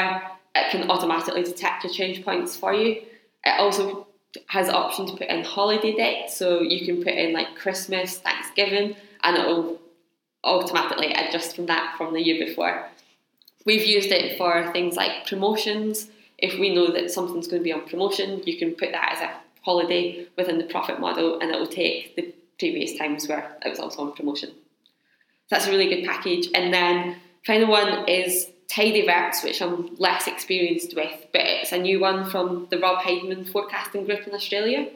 [0.55, 3.03] it can automatically detect your change points for you.
[3.45, 4.07] It also
[4.47, 8.19] has the option to put in holiday dates, so you can put in like Christmas,
[8.19, 9.79] Thanksgiving, and it'll
[10.45, 12.89] automatically uh, adjust from that from the year before.
[13.65, 16.09] We've used it for things like promotions.
[16.39, 19.21] If we know that something's going to be on promotion, you can put that as
[19.21, 23.69] a holiday within the Prophet model and it will take the previous times where it
[23.69, 24.51] was also on promotion.
[24.51, 24.55] So
[25.51, 26.49] that's a really good package.
[26.55, 32.01] And then final one is tidyverts, which I'm less experienced with, but it's a new
[32.01, 34.89] one from the Rob Hyndman forecasting group in Australia.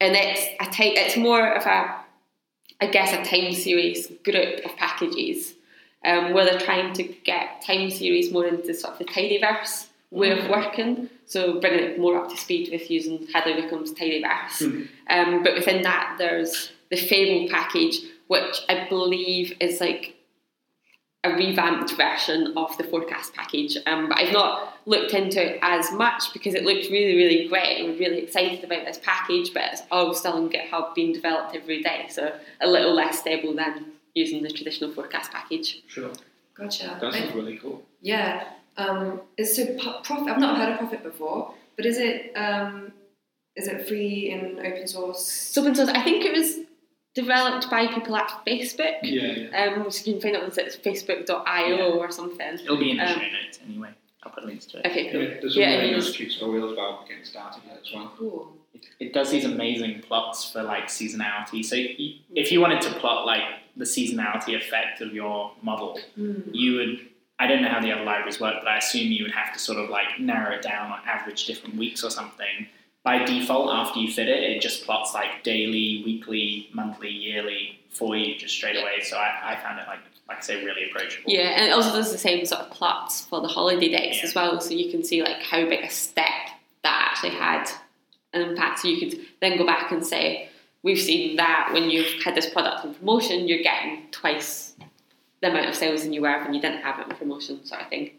[0.00, 2.03] And it's a ty- it's more of a
[2.80, 5.54] I guess a time series group of packages
[6.04, 10.30] um, where they're trying to get time series more into sort of the tidyverse way
[10.30, 14.60] of working, so bringing it more up to speed with using Hadley Wickham's tidyverse.
[14.62, 14.88] Mhm.
[15.08, 20.13] Um, but within that, there's the Fable package, which I believe is like
[21.24, 23.76] a revamped version of the forecast package.
[23.86, 27.82] Um, but I've not looked into it as much because it looks really, really great.
[27.84, 31.82] We're really excited about this package, but it's all still on GitHub being developed every
[31.82, 35.82] day, so a little less stable than using the traditional forecast package.
[35.88, 36.12] Sure.
[36.54, 36.98] Gotcha.
[37.00, 37.82] That sounds really cool.
[38.00, 38.44] yeah.
[38.76, 39.66] Um, is so
[40.02, 40.28] Prophet?
[40.28, 42.92] I've not heard of Prophet before, but is it um,
[43.56, 45.24] is it free and open source?
[45.24, 46.58] So open source, I think it was
[47.14, 48.98] developed by people at Facebook.
[49.02, 49.74] Yeah, yeah.
[49.76, 51.82] Um, so you can find it on it's facebook.io Yeah.
[51.84, 52.54] or something.
[52.54, 53.90] It'll be in the Um, show notes anyway.
[54.22, 54.86] I'll put links to it.
[54.86, 55.22] Okay, cool.
[55.22, 58.12] Yeah, there's some Yeah, really and nice tutorials about getting started yet as well.
[58.18, 58.56] Cool.
[58.98, 61.64] It does these amazing plots for like seasonality.
[61.64, 63.42] So y- if you wanted to plot like
[63.76, 67.00] the seasonality effect of your model, you would.
[67.38, 69.58] I don't know how the other libraries work, but I assume you would have to
[69.58, 72.68] sort of like narrow it down on average different weeks or something.
[73.04, 78.16] By default, after you fit it, it just plots like daily, weekly, monthly, yearly for
[78.16, 79.02] you just straight away.
[79.02, 81.30] So I, I found it like like I say really approachable.
[81.30, 84.24] Yeah, and it also does the same sort of plots for the holiday dates Yeah.
[84.24, 86.24] as well, so you can see like how big a step
[86.82, 87.68] that actually had
[88.32, 88.78] an impact.
[88.80, 90.48] So you could then go back and say,
[90.82, 94.74] we've seen that when you've had this product in promotion, you're getting twice
[95.42, 97.82] the amount of sales than you were when you didn't have it in promotion, sort
[97.82, 98.12] of thing.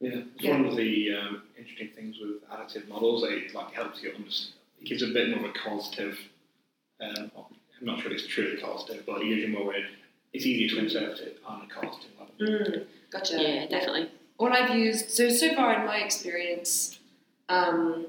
[0.00, 0.52] Yeah, it's Yeah.
[0.52, 3.24] one of the um, interesting things with additive models.
[3.24, 4.54] It like helps you understand.
[4.80, 6.18] It gives a bit more of a causative.
[7.00, 9.74] Um, I'm not sure it's truly causative, but it gives you more.
[10.32, 12.34] It's easier to interpret it on a causative level.
[12.40, 13.42] Mm, gotcha.
[13.42, 14.10] Yeah, definitely.
[14.36, 17.00] What I've used so so far in my experience,
[17.48, 18.06] um,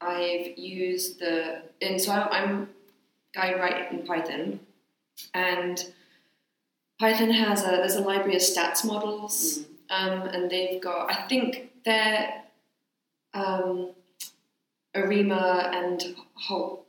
[0.00, 2.68] I've used the and so I'm, I'm
[3.36, 4.58] I write in Python,
[5.34, 5.84] and
[6.98, 12.42] Python has a there's a library of statsmodels, um, and they've got I think they're
[13.34, 13.92] um,
[14.94, 16.80] Arima and Hot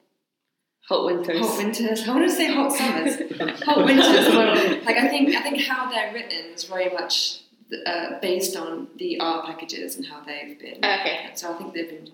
[0.87, 1.39] Holt-Winters.
[1.39, 2.07] Hot Winters.
[2.07, 3.15] I want to say Hot Summers.
[3.63, 4.27] Holt-Winters.
[4.29, 7.41] Well, like I think I think how they're written is very much
[7.85, 10.77] uh, based on the R packages and how they've been.
[10.77, 11.29] Okay.
[11.35, 12.11] So I think they've been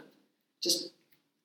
[0.61, 0.91] just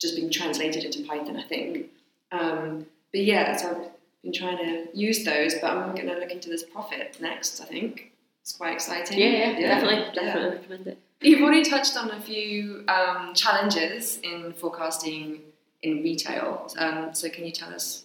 [0.01, 1.37] just being translated into Python.
[1.37, 1.87] I think.
[2.33, 3.91] Um, but yeah, so I've
[4.23, 7.61] been trying to use those, but I'm going to look into this Prophet next.
[7.61, 8.11] I think
[8.45, 9.19] it's quite exciting.
[9.19, 10.13] Yeah, yeah, definitely, yeah.
[10.13, 10.99] definitely recommend it.
[11.23, 15.41] You've already touched on a few um, challenges in forecasting
[15.83, 16.71] in retail.
[16.77, 18.05] Um, so can you tell us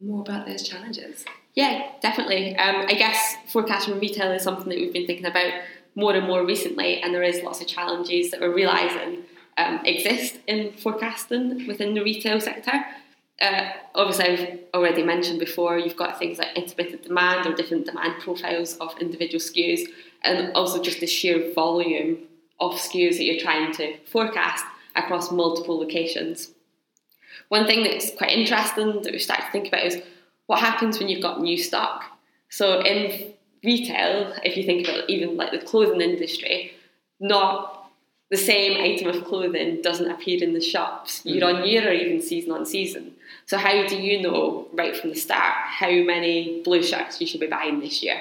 [0.00, 1.24] more about those challenges?
[1.54, 2.56] Yeah, definitely.
[2.56, 5.52] Um, I guess forecasting in retail is something that we've been thinking about
[5.94, 9.22] more and more recently, and there is lots of challenges that we're realising
[9.58, 12.84] um, exist in forecasting within the retail sector.
[13.42, 18.22] Uh, obviously, I've already mentioned before, you've got things like intermittent demand or different demand
[18.22, 19.88] profiles of individual SKUs,
[20.22, 22.18] and also just the sheer volume
[22.60, 26.50] of SKUs that you're trying to forecast across multiple locations.
[27.48, 30.00] One thing that's quite interesting that we start to think about is
[30.46, 32.04] what happens when you've got new stock.
[32.48, 33.32] So in
[33.64, 36.72] retail, if you think about even like the clothing industry,
[37.18, 37.90] not
[38.30, 42.22] the same item of clothing doesn't appear in the shops year on year or even
[42.22, 43.14] season on season.
[43.52, 47.40] So how do you know right from the start how many blue shirts you should
[47.42, 48.18] be buying this year?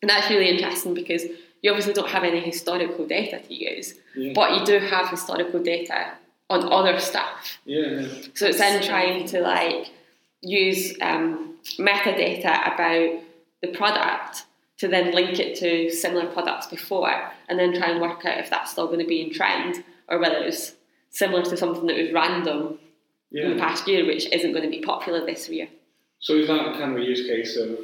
[0.00, 1.24] And that's really interesting because
[1.60, 4.34] you obviously don't have any historical data to use, Yeah.
[4.36, 6.12] but you do have historical data
[6.48, 7.58] on other stuff.
[7.64, 8.06] Yeah.
[8.34, 9.90] So it's then trying to like
[10.40, 13.20] use um, metadata about
[13.60, 14.44] the product
[14.76, 18.50] to then link it to similar products before, and then try and work out if
[18.50, 20.74] that's still going to be in trend or whether it's
[21.10, 22.78] similar to something that was random
[23.32, 25.68] in the past year, which isn't going to be popular this year.
[26.20, 27.78] So is that kind of a use case of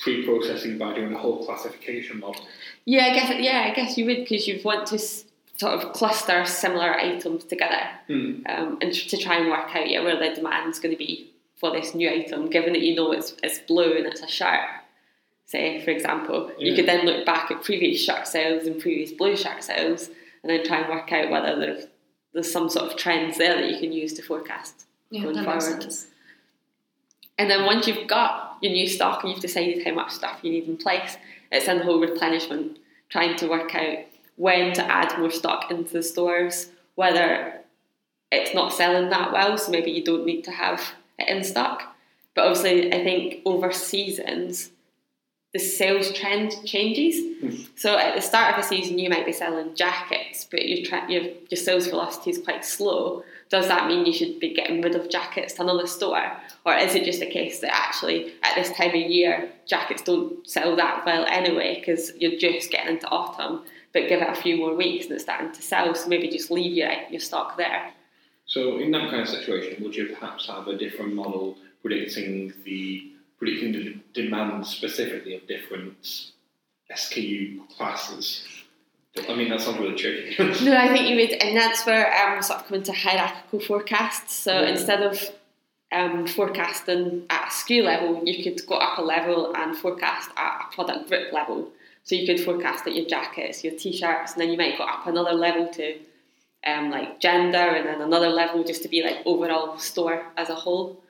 [0.00, 2.44] pre-processing by doing a whole classification model?
[2.84, 3.32] Yeah, I guess.
[3.38, 5.24] Yeah, I guess you would because you'd want to s-
[5.56, 8.42] sort of cluster similar items together Hmm.
[8.48, 11.72] um, and to try and work out yeah where the demand's going to be for
[11.72, 14.60] this new item, given that you know it's it's blue and it's a shirt.
[15.46, 19.34] Say, for example, you could then look back at previous shirt sales and previous blue
[19.36, 20.08] shirt sales,
[20.42, 21.86] and then try and work out whether there's
[22.32, 24.86] there's some sort of trends there that you can use to forecast.
[25.10, 25.86] Yeah, Going forward.
[27.38, 30.50] And then once you've got your new stock and you've decided how much stuff you
[30.50, 31.16] need in place,
[31.52, 33.98] it's then the whole replenishment, trying to work out
[34.36, 37.60] when to add more stock into the stores, whether
[38.30, 40.82] it's not selling that well, so maybe you don't need to have
[41.18, 41.96] it in stock.
[42.34, 44.70] But obviously, I think over seasons,
[45.52, 47.38] the sales trend changes.
[47.40, 47.62] Hmm.
[47.76, 51.10] So at the start of a season, you might be selling jackets, but your, tra-
[51.10, 53.22] your, your sales velocity is quite slow.
[53.48, 56.32] Does that mean you should be getting rid of jackets to another store?
[56.66, 60.46] Or is it just a case that actually at this time of year, jackets don't
[60.46, 63.62] sell that well anyway because you're just getting into autumn,
[63.94, 66.50] but give it a few more weeks and it's starting to sell, so maybe just
[66.50, 67.90] leave your, your stock there.
[68.44, 73.12] So in that kind of situation, would you perhaps have a different model predicting the
[73.38, 76.32] predicting the demand specifically of different
[76.90, 78.44] SKU classes?
[79.28, 80.36] I mean, that sounds really tricky.
[80.64, 84.34] No, I think you would, and that's where um, sort of come into hierarchical forecasts.
[84.34, 84.68] So Yeah.
[84.68, 85.20] instead of
[85.90, 90.66] um, forecasting at a SKU level, you could go up a level and forecast at
[90.70, 91.70] a product group level.
[92.04, 95.06] So you could forecast at your jackets, your t-shirts, and then you might go up
[95.06, 95.98] another level to
[96.66, 100.54] um, like gender, and then another level just to be like overall store as a
[100.54, 101.02] whole.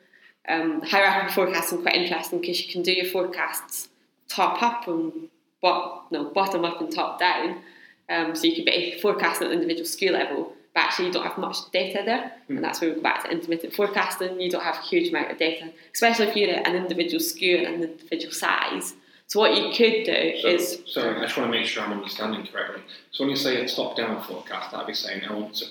[0.48, 3.88] Um, hierarchical forecasting quite interesting because you can do your forecasts
[4.28, 5.28] top up and
[5.60, 7.60] bot, no, bottom up and top down.
[8.08, 11.24] Um, so you could be forecasting at the individual SKU level, but actually you don't
[11.24, 14.40] have much data there, and that's where we go back to intermittent forecasting.
[14.40, 17.66] You don't have a huge amount of data, especially if you're at an individual SKU
[17.66, 18.94] and an individual size.
[19.26, 21.92] So what you could do So, is sorry, I just want to make sure I'm
[21.92, 22.80] understanding correctly.
[23.10, 25.66] So when you say a top-down forecast, that'd be saying I want to,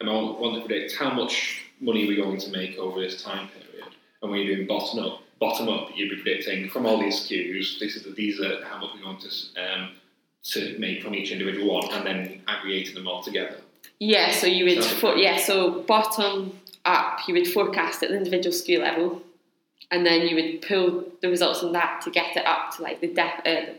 [0.00, 3.65] I want to predict how much money we're going to make over this time period.
[4.26, 7.78] And when you're doing bottom up, bottom up, you'd be predicting from all these SKUs,
[7.78, 9.28] this is the, these are how much we're going to
[9.62, 9.90] um,
[10.42, 13.56] to make from each individual one, and then aggregating them all together.
[14.00, 18.52] Yeah, so you would, So- yeah, so bottom up, you would forecast at the individual
[18.52, 19.22] SKU level,
[19.92, 23.00] and then you would pull the results from that to get it up to like
[23.00, 23.74] the, depth, uh,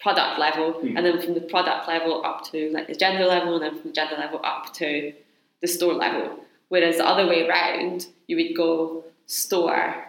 [0.00, 0.96] product level, Hmm.
[0.96, 3.90] and then from the product level up to like the gender level, and then from
[3.90, 5.12] the gender level up to
[5.60, 6.38] the store level.
[6.68, 10.04] Whereas the other way around, you would go store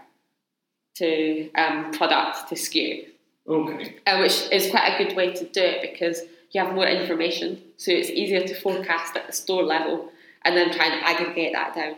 [0.95, 3.05] to um, product to SKU
[3.47, 3.95] Okay.
[4.05, 7.61] uh, which is quite a good way to do it because you have more information,
[7.77, 10.09] so it's easier to forecast at the store level
[10.45, 11.95] and then try and aggregate that down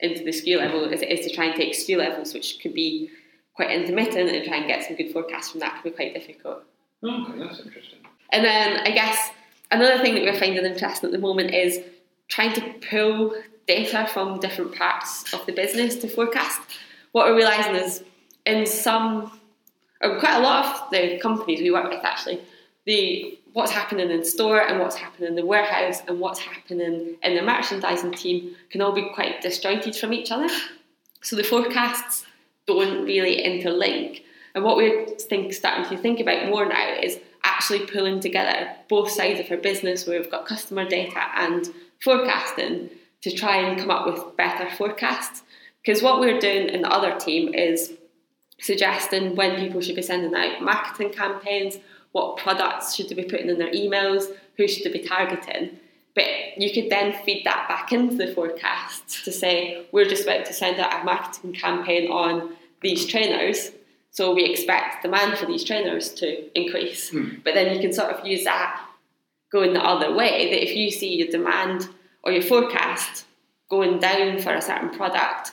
[0.00, 2.74] into the SKU level as it is to try and take SKU levels, which could
[2.74, 3.10] be
[3.54, 6.62] quite intermittent, and try and get some good forecasts from that can be quite difficult.
[7.02, 7.98] Okay, that's interesting.
[8.30, 9.30] And then I guess
[9.70, 11.80] another thing that we're finding interesting at the moment is
[12.28, 13.34] trying to pull
[13.68, 16.60] data from different parts of the business to forecast.
[17.12, 18.02] What we're realizing is
[18.46, 19.38] in some,
[20.00, 22.40] or quite a lot of the companies we work with actually,
[22.86, 27.34] the what's happening in store and what's happening in the warehouse and what's happening in
[27.34, 30.48] the merchandising team can all be quite disjointed from each other.
[31.22, 32.24] So the forecasts
[32.66, 34.22] don't really interlink.
[34.54, 39.10] And what we're think, starting to think about more now is actually pulling together both
[39.10, 41.68] sides of our business where we've got customer data and
[42.00, 42.90] forecasting
[43.22, 45.42] to try and come up with better forecasts.
[45.82, 47.92] Because what we're doing in the other team is
[48.60, 51.78] suggesting when people should be sending out marketing campaigns,
[52.12, 54.24] what products should they be putting in their emails,
[54.56, 55.78] who should they be targeting.
[56.14, 56.24] But
[56.56, 60.52] you could then feed that back into the forecasts to say, we're just about to
[60.52, 63.70] send out a marketing campaign on these trainers,
[64.10, 67.10] so we expect demand for these trainers to increase.
[67.10, 67.36] Hmm.
[67.44, 68.84] But then you can sort of use that
[69.52, 71.88] going the other way, that if you see your demand
[72.28, 73.24] or your forecast
[73.70, 75.52] going down for a certain product,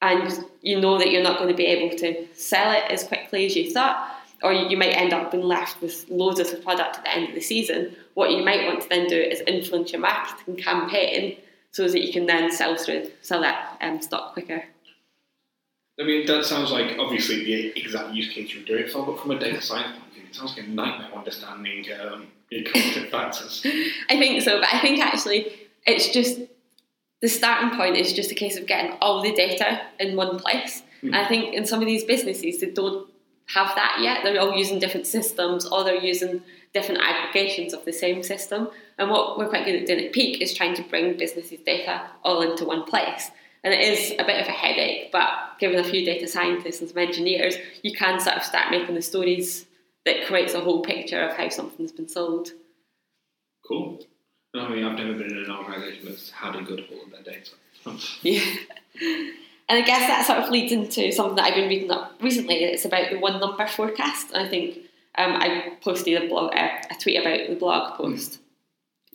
[0.00, 3.44] and you know that you're not going to be able to sell it as quickly
[3.44, 6.98] as you thought, or you might end up being left with loads of the product
[6.98, 7.94] at the end of the season.
[8.14, 11.36] What you might want to then do is influence your marketing campaign
[11.72, 14.64] so that you can then sell through sell that um, stock quicker.
[16.00, 19.20] I mean, that sounds like obviously the exact use case you're doing it for, but
[19.20, 22.64] from a data science point of view, it sounds like a nightmare understanding um, your
[22.64, 23.66] cognitive factors.
[24.08, 26.40] I think so, but I think actually it's just
[27.20, 30.82] the starting point is just a case of getting all the data in one place.
[31.00, 31.08] Hmm.
[31.08, 33.08] And I think in some of these businesses they don't
[33.54, 34.20] have that yet.
[34.22, 36.42] They're all using different systems or they're using
[36.74, 38.68] different aggregations of the same system.
[38.98, 42.02] And what we're quite good at doing at Peak is trying to bring businesses' data
[42.22, 43.30] all into one place.
[43.64, 46.88] And it is a bit of a headache, but given a few data scientists and
[46.88, 49.66] some engineers, you can sort of start making the stories
[50.04, 52.52] that creates a whole picture of how something's been sold.
[53.66, 54.00] Cool.
[54.54, 57.34] I mean, I've never been in an organisation that's had a good hold of their
[57.34, 57.50] data.
[58.22, 58.42] Yeah.
[59.68, 62.64] And I guess that sort of leads into something that I've been reading up recently.
[62.64, 64.32] It's about the one number forecast.
[64.32, 64.78] And I think
[65.18, 68.40] um, I posted a blog, a tweet about the blog post.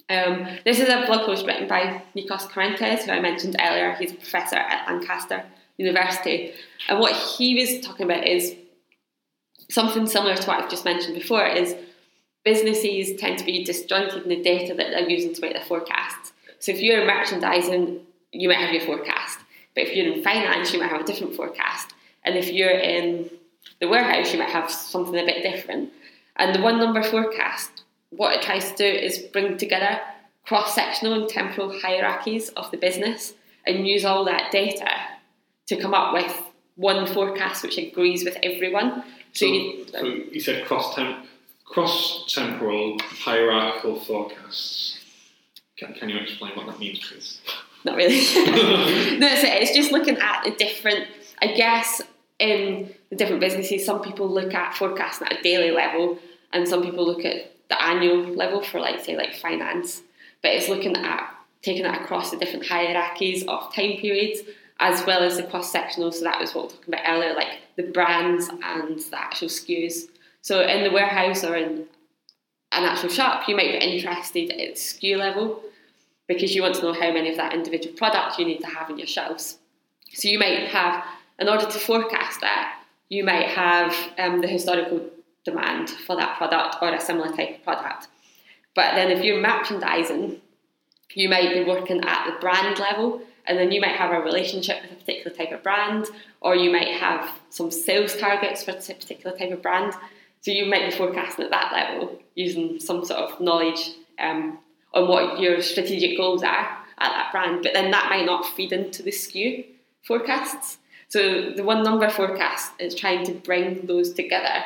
[0.09, 3.93] Um, this is a blog post written by Nikos Kourentzes, who I mentioned earlier.
[3.93, 5.43] He's a professor at Lancaster
[5.77, 6.53] University.
[6.87, 8.55] And what he was talking about is
[9.69, 11.75] something similar to what I've just mentioned before is
[12.43, 16.33] businesses tend to be disjointed in the data that they're using to make their forecasts.
[16.59, 17.99] So if you're merchandising,
[18.31, 19.39] you might have your forecast.
[19.75, 21.93] But if you're in finance, you might have a different forecast.
[22.23, 23.29] And if you're in
[23.79, 25.91] the warehouse, you might have something a bit different.
[26.35, 29.99] And the one number forecast, what it tries to do is bring together
[30.45, 33.33] cross sectional and temporal hierarchies of the business
[33.65, 34.89] and use all that data
[35.67, 36.41] to come up with
[36.75, 39.03] one forecast which agrees with everyone.
[39.31, 41.25] So, So, you, so you said cross temp,
[41.65, 44.99] cross temporal hierarchical forecasts.
[45.77, 47.41] Can, can you explain what that means, please?
[47.85, 48.15] not really.
[49.19, 51.07] no, it's, it's just looking at the different,
[51.41, 52.01] I guess,
[52.39, 56.19] in the different businesses, some people look at forecasting at a daily level
[56.51, 60.01] and some people look at the annual level for, like, say, like finance.
[60.41, 64.41] But it's looking at taking it across the different hierarchies of time periods
[64.79, 66.11] as well as the cross sectional.
[66.11, 69.47] So that was what we were talking about earlier, like the brands and the actual
[69.47, 70.09] SKUs.
[70.43, 71.85] So in the warehouse or in
[72.73, 75.63] an actual shop, you might be interested at SKU level
[76.27, 78.89] because you want to know how many of that individual product you need to have
[78.89, 79.57] in your shelves.
[80.13, 81.03] So you might have,
[81.39, 82.77] in order to forecast that,
[83.07, 85.09] you might have um, the historical
[85.45, 88.09] demand for that product or a similar type of product.
[88.75, 90.41] But then if you're merchandising,
[91.13, 94.81] you might be working at the brand level and then you might have a relationship
[94.81, 96.07] with a particular type of brand
[96.41, 99.93] or you might have some sales targets for a particular type of brand.
[100.43, 104.59] So you might be forecasting at that level using some sort of knowledge um,
[104.93, 108.71] on what your strategic goals are at that brand, but then that might not feed
[108.71, 109.65] into the SKU
[110.05, 110.77] forecasts.
[111.09, 114.63] So the one number forecast is trying to bring those together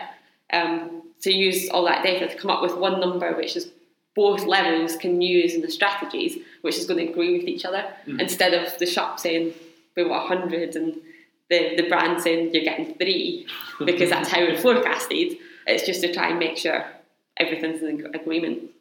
[0.51, 3.69] um, to use all that data to come up with one number which is
[4.15, 7.85] both levels can use in the strategies, which is going to agree with each other,
[8.07, 8.19] Mm.
[8.19, 9.53] instead of the shop saying
[9.95, 10.95] we want 100 and
[11.51, 13.45] the, the brand saying you're getting three
[13.85, 15.37] because that's how we're forecasted.
[15.67, 16.85] It's just to try and make sure
[17.37, 18.71] everything's in agreement.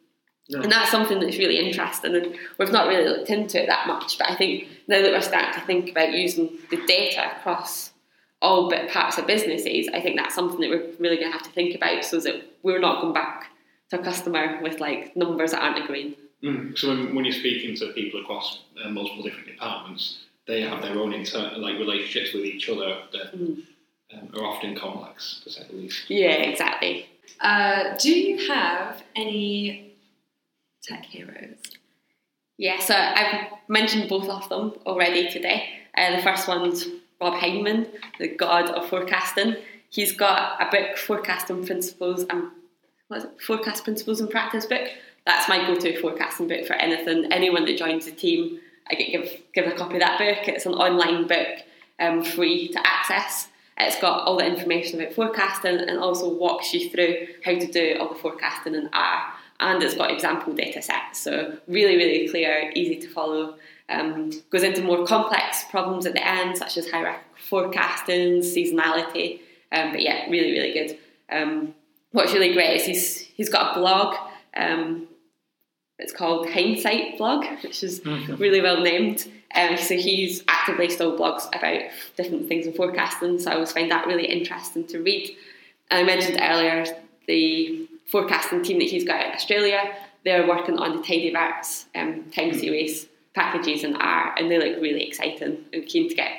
[0.49, 0.61] No.
[0.61, 4.17] And that's something that's really interesting, and we've not really looked into it that much.
[4.17, 7.91] But I think now that we're starting to think about using the data across
[8.41, 11.43] all bit parts of businesses, I think that's something that we're really going to have
[11.43, 13.51] to think about, so that we're not going back
[13.89, 16.15] to a customer with like numbers that aren't agreeing.
[16.41, 16.77] Mm.
[16.77, 20.97] So when, when you're speaking to people across uh, multiple different departments, they have their
[20.97, 23.63] own internal like relationships with each other that Mm.
[24.13, 26.09] Um, are often complex, to say the least.
[26.09, 27.07] Yeah, exactly.
[27.41, 29.93] Uh, do you have any
[30.81, 31.57] tech heroes?
[32.57, 35.69] Yeah, so I've mentioned both of them already today.
[35.95, 36.87] Uh, the first one's
[37.19, 37.87] Rob Hyndman,
[38.19, 39.55] the god of forecasting.
[39.89, 42.51] He's got a book, Forecasting Principles and
[43.07, 43.41] what is it?
[43.41, 44.87] Forecast Principles and Practice book.
[45.25, 47.31] That's my go-to forecasting book for anything.
[47.31, 48.59] Anyone that joins the team,
[48.89, 50.47] I get give give a copy of that book.
[50.47, 51.47] It's an online book,
[51.99, 53.49] um, free to access.
[53.79, 57.97] It's got all the information about forecasting and also walks you through how to do
[57.99, 59.33] all the forecasting in R.
[59.59, 63.55] And it's got example data sets, so really, really clear, easy to follow.
[63.89, 69.39] Um, goes into more complex problems at the end, such as hierarchical forecasting, seasonality.
[69.71, 70.97] Um, but yeah, really, really good.
[71.29, 71.73] Um,
[72.11, 74.15] what's really great is he's he's got a blog.
[74.55, 75.07] Um,
[75.99, 79.27] it's called Hyndsight Blog, which is really well named.
[79.55, 83.39] Um, so he's actively still blogs about different things in forecasting.
[83.39, 85.35] So I always find that really interesting to read.
[85.89, 86.85] And I mentioned earlier
[87.27, 89.95] the forecasting team that he's got in Australia.
[90.25, 94.81] They're working on the Tidy tidyverts um, time series packages in R, and they look
[94.81, 95.63] really exciting.
[95.73, 96.31] I'm keen to get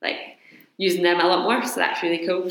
[0.00, 0.38] like
[0.78, 1.62] using them a lot more.
[1.66, 2.50] So that's really cool.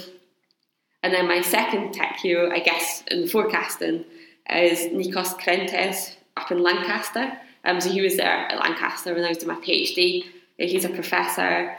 [1.01, 4.03] And then my second tech hero, I guess, in forecasting
[4.49, 7.39] is Nikos Kourentzes up in Lancaster.
[7.65, 10.25] Um, so he was there at Lancaster when I was doing my PhD.
[10.57, 11.75] He's a professor.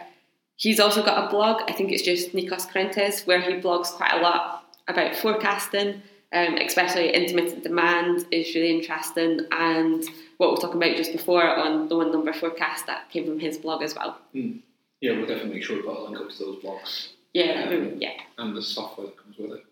[0.56, 1.62] He's also got a blog.
[1.68, 6.02] I think it's just Nikos Kourentzes, where he blogs quite a lot about forecasting,
[6.32, 9.46] um, especially intermittent demand is really interesting.
[9.52, 10.04] And
[10.36, 13.40] what we were talking about just before on the one number forecast that came from
[13.40, 14.18] his blog as well.
[14.34, 14.60] Mm.
[15.00, 17.08] Yeah, we'll definitely make sure we put a link up to those blogs.
[17.32, 18.12] Yeah, um, yeah.
[18.38, 19.64] And the software that comes with it.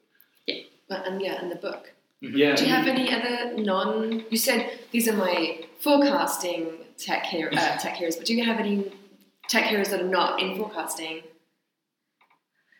[0.47, 1.03] Yeah.
[1.05, 1.93] And yeah, and the book.
[2.21, 2.55] Yeah.
[2.55, 4.25] Do you have any other non?
[4.31, 8.59] You said these are my forecasting tech hero, uh, tech heroes, but do you have
[8.59, 8.91] any
[9.49, 11.23] tech heroes that are not in forecasting?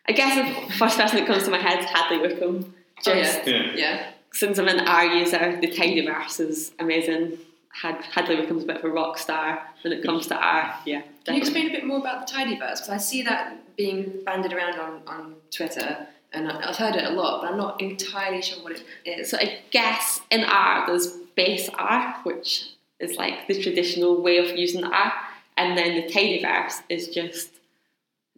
[0.07, 2.73] I guess the first person that comes to my head is Hadley Wickham.
[3.03, 3.71] Just oh, yeah.
[3.75, 4.11] yeah.
[4.33, 7.37] since I'm an R user, the Tidyverse is amazing.
[7.71, 10.73] Had Hadley Wickham's a bit of a rock star when it comes to R.
[10.85, 11.03] Yeah.
[11.25, 12.57] Can you explain a bit more about the Tidyverse?
[12.57, 17.11] Because I see that being banded around on, on Twitter, and I've heard it a
[17.11, 19.29] lot, but I'm not entirely sure what it is.
[19.29, 24.57] So I guess in R there's base R, which is like the traditional way of
[24.57, 25.13] using R,
[25.57, 27.49] and then the Tidyverse is just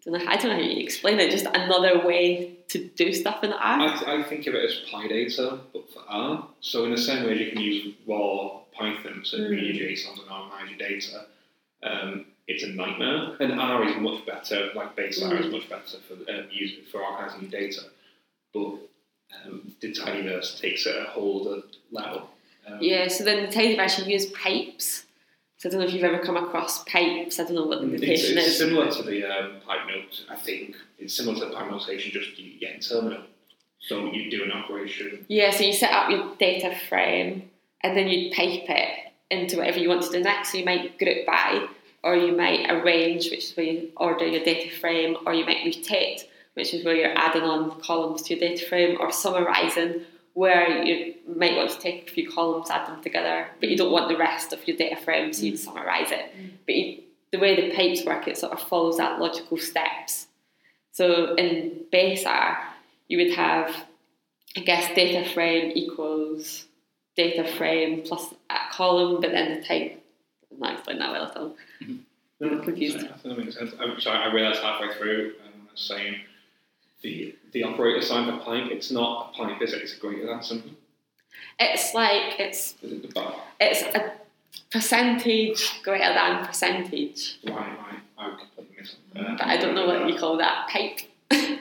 [0.08, 3.14] I don't know, I don't know how you explain it, just another way to do
[3.14, 3.80] stuff in R.
[3.82, 6.48] I, I think of it as PyData, but for R.
[6.60, 9.50] So in the same way you can use raw Python to Mm.
[9.52, 11.26] read your JSON and organize your data,
[11.84, 13.36] um, it's a nightmare.
[13.40, 17.04] And R is much better, like base R is much better for um, using for
[17.04, 17.82] organizing your data.
[18.54, 18.80] But
[19.46, 22.30] um, the Tidyverse takes it a whole other level.
[22.68, 25.06] Um, Yeah, so then the Tidyverse you use pipes.
[25.58, 27.40] So I don't know if you've ever come across pipes.
[27.40, 28.58] I don't know what the It's, notation it's is.
[28.58, 30.76] similar to the um, pipe note, I think.
[30.98, 33.22] It's similar to the pipe notation, just you get in terminal.
[33.80, 35.26] So you do an operation.
[35.28, 37.50] Yeah, so you set up your data frame
[37.82, 38.90] and then you pipe it
[39.32, 40.52] into whatever you want to do next.
[40.52, 41.68] So you might group by,
[42.04, 45.66] or you might arrange, which is where you order your data frame, or you might
[45.66, 46.22] mutate,
[46.56, 50.02] which is where you're adding on columns to your data frame, or summarizing,
[50.34, 53.92] where you might want to take a few columns, add them together, but you don't
[53.92, 55.60] want the rest of your data frame, so you'd mm.
[55.60, 56.34] summarize it.
[56.38, 56.52] Mm.
[56.66, 57.02] But you,
[57.32, 60.28] the way the pipes work, it sort of follows that logical steps.
[60.92, 62.58] So in base R,
[63.08, 63.76] you would have,
[64.56, 66.66] I guess, data frame equals
[67.16, 69.92] data frame plus a column, but then the type.
[69.92, 70.56] Mm-hmm.
[70.56, 71.56] I'm not explaining that well at all.
[72.40, 73.00] No, confused.
[73.00, 73.74] Sorry, that makes sense.
[73.80, 76.16] I'm sorry, I realised halfway through um, I was saying
[77.02, 78.72] the the operator sign for pipe.
[78.72, 79.82] It's not a pipe, is it?
[79.82, 80.72] It's a greater than symbol.
[81.60, 83.14] It's like it's Is it
[83.60, 84.14] it's a
[84.72, 88.00] percentage greater than percentage, Right, right.
[88.18, 88.98] I completely missed.
[89.16, 91.02] Uh, but I don't know what you call that pipe.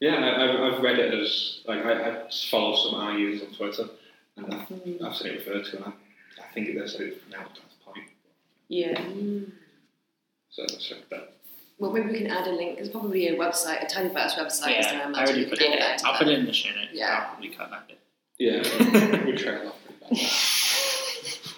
[0.00, 3.88] Yeah, I, I've, I've read it as like I, I follow some IUs on Twitter,
[4.36, 5.88] and I've, I've seen it referred to, and I,
[6.42, 8.10] I think it is it's pronounced as pipe.
[8.68, 9.00] Yeah.
[10.50, 11.33] So that's it.
[11.80, 12.76] But Well, maybe we can add a link.
[12.76, 14.78] There's probably a website, a Tidyverse website.
[14.80, 15.10] isn't there?
[15.10, 15.70] Yeah, I already imagine put we it.
[15.70, 16.88] can add that I'll to put it in the show notes.
[16.92, 17.18] Yeah.
[17.20, 18.00] I'll probably cut that bit.
[18.38, 20.18] yeah, we trail off pretty bad.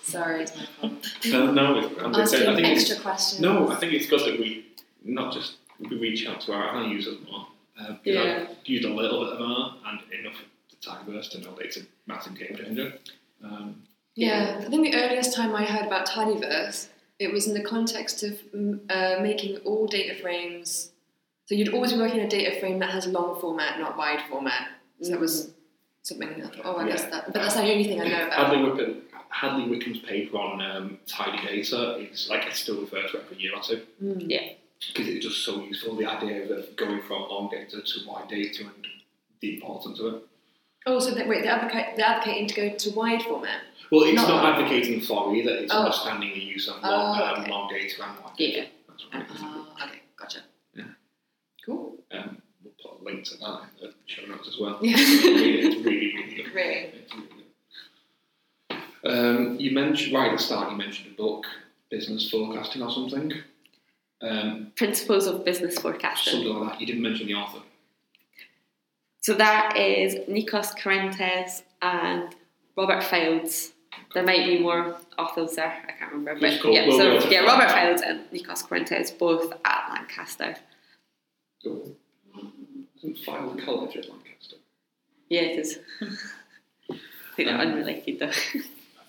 [0.03, 0.93] Sorry, it's my fault.
[1.27, 3.41] No, no, it's, I'm just saying, I Asking think it's, extra questions.
[3.41, 4.67] no, I think it's good that we
[5.05, 7.47] not just we reach out to our R users more.
[7.79, 8.47] Um, you know, Yeah.
[8.49, 10.77] I've used a little bit of R and enough of the
[11.12, 12.95] Tidyverse to know that it's a massive game changer.
[13.45, 13.83] Um,
[14.14, 16.87] Yeah, I think the earliest time I heard about Tidyverse,
[17.19, 20.93] it was in the context of mm, uh, making all data frames.
[21.47, 24.21] So you'd always be working in a data frame that has long format, not wide
[24.29, 24.69] format.
[25.01, 25.51] So that was
[26.03, 26.29] something.
[26.29, 27.27] I thought, oh, I guess that.
[27.27, 28.49] But that's the only thing I know about.
[28.51, 33.19] Hadley Wickham, Hadley Wickham's paper on um, tidy data is like I still refer to
[33.19, 34.29] it every year or two Mm.
[34.89, 35.95] because it's just so useful.
[35.97, 38.87] The idea of going from long data to wide data and
[39.41, 40.23] the importance of it.
[40.89, 43.61] Oh, so they, wait, they're, advocate, they're advocating to go to wide format.
[43.91, 45.51] Well, it's Not- not, advocating for either.
[45.53, 45.78] It's Oh.
[45.84, 48.49] understanding the use of Oh, long, um, long data and wide Yeah.
[48.49, 48.68] data.
[48.89, 49.41] That's what it is.
[49.43, 50.39] Ah, okay, gotcha.
[50.74, 50.84] Yeah.
[51.64, 52.03] Cool.
[52.11, 54.78] Um, we'll put a link to that in the show notes as well.
[54.82, 54.97] Yeah.
[54.99, 56.47] it's really, really, really good.
[56.55, 56.74] Really?
[57.14, 57.26] Really
[58.70, 58.76] good.
[59.05, 60.70] Um, you mentioned right at the start.
[60.72, 61.47] You mentioned a book,
[61.91, 63.32] business forecasting or something.
[64.20, 66.32] Um, Principles of business forecasting.
[66.32, 66.80] something like that.
[66.80, 67.61] You didn't mention the author.
[69.20, 72.34] So that is Nikos Kourentzes and
[72.76, 73.72] Robert Fildes.
[74.14, 76.40] There might be more authors there, I can't remember.
[76.40, 76.72] But cool.
[76.72, 77.99] yeah, We'll so able to yeah, find Robert out.
[77.99, 80.57] Fildes and Nikos Kourentzes both at Lancaster.
[81.62, 81.97] Cool.
[82.99, 84.57] Isn't Fylde College at Lancaster?
[85.28, 85.78] Yeah, it is.
[86.90, 86.94] I
[87.36, 88.30] think they're unrelated though.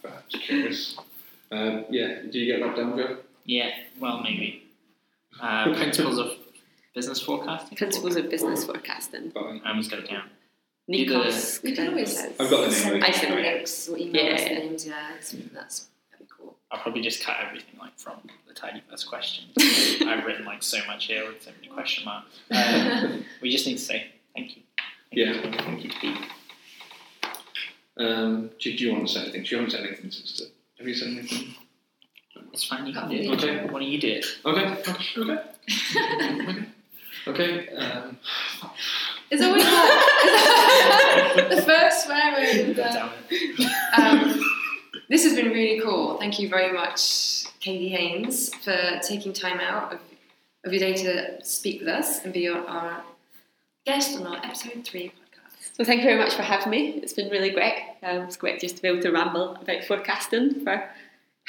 [0.02, 0.12] Fair.
[0.30, 0.98] Just curious.
[1.52, 3.18] Um, yeah, do you get that down, Joe?
[3.46, 3.70] Yeah,
[4.00, 4.64] well, maybe.
[5.40, 6.32] Uh, principles of
[6.94, 7.78] business forecasting.
[7.78, 9.32] Principles of business forecasting.
[9.32, 9.62] Fine.
[9.64, 10.30] I almost got it down.
[10.90, 11.64] Either- Nikos.
[11.64, 12.32] We can always Kourentzes.
[12.40, 13.04] I've got the name send right.
[13.04, 13.28] I see.
[13.30, 14.58] links or email Yeah, us yeah.
[14.60, 14.88] names.
[14.88, 16.56] Yeah, it's, that's that'd be cool.
[16.72, 18.16] I'll probably just cut everything like from
[18.48, 19.46] the tidy first question.
[20.08, 22.40] I've written like so much here with so many question marks.
[22.52, 24.64] Um, we just need to say thank you.
[25.12, 25.34] Thank Yeah.
[25.34, 25.42] You.
[25.60, 26.18] Thank you to Pete.
[27.98, 29.44] Um, do, do you want to say anything?
[29.44, 30.46] Do you want to say anything, sister?
[30.78, 31.56] Have you said anything?
[32.54, 32.86] It's fine.
[32.86, 33.28] You can do it.
[33.44, 33.64] okay.
[33.66, 34.26] Why don't you do it?
[34.46, 36.66] Okay, okay, okay.
[37.28, 38.18] Okay, um,
[39.30, 41.48] It's always that.
[41.50, 42.68] the first swearing.
[42.74, 43.72] the- Damn it.
[44.00, 44.42] um,
[45.10, 46.18] this has been really cool.
[46.18, 50.00] Thank you very much, Katie Haynes, for taking time out of,
[50.66, 53.04] of your day to speak with us and be our, our
[53.86, 55.76] guest on our episode three podcast.
[55.78, 56.90] So thank you very much for having me.
[57.04, 57.76] It's been really great.
[58.04, 60.90] Um, it's great just to be able to ramble about forecasting for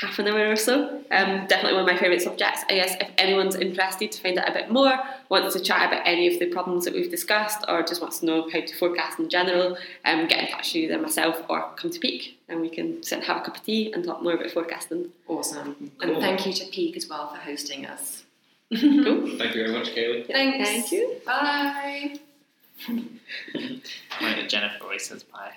[0.00, 1.02] half an hour or so.
[1.10, 2.62] Um, definitely one of my favourite subjects.
[2.70, 4.92] I guess if anyone's interested to find out a bit more,
[5.28, 8.26] wants to chat about any of the problems that we've discussed, or just wants to
[8.26, 11.90] know how to forecast in general, um, get in touch with either myself or come
[11.90, 14.34] to Peak, and we can sit and have a cup of tea and talk more
[14.34, 15.10] about forecasting.
[15.26, 15.92] Awesome.
[16.00, 16.12] Cool.
[16.12, 18.24] And thank you to Peak as well for hosting us.
[18.70, 19.38] Cool.
[19.38, 20.26] thank you very much, Kaylee.
[20.26, 20.68] Thanks.
[20.68, 21.16] Thank you.
[21.24, 22.20] Bye.
[22.86, 23.20] I'm
[24.22, 25.56] like a Jennifer Reese's pie.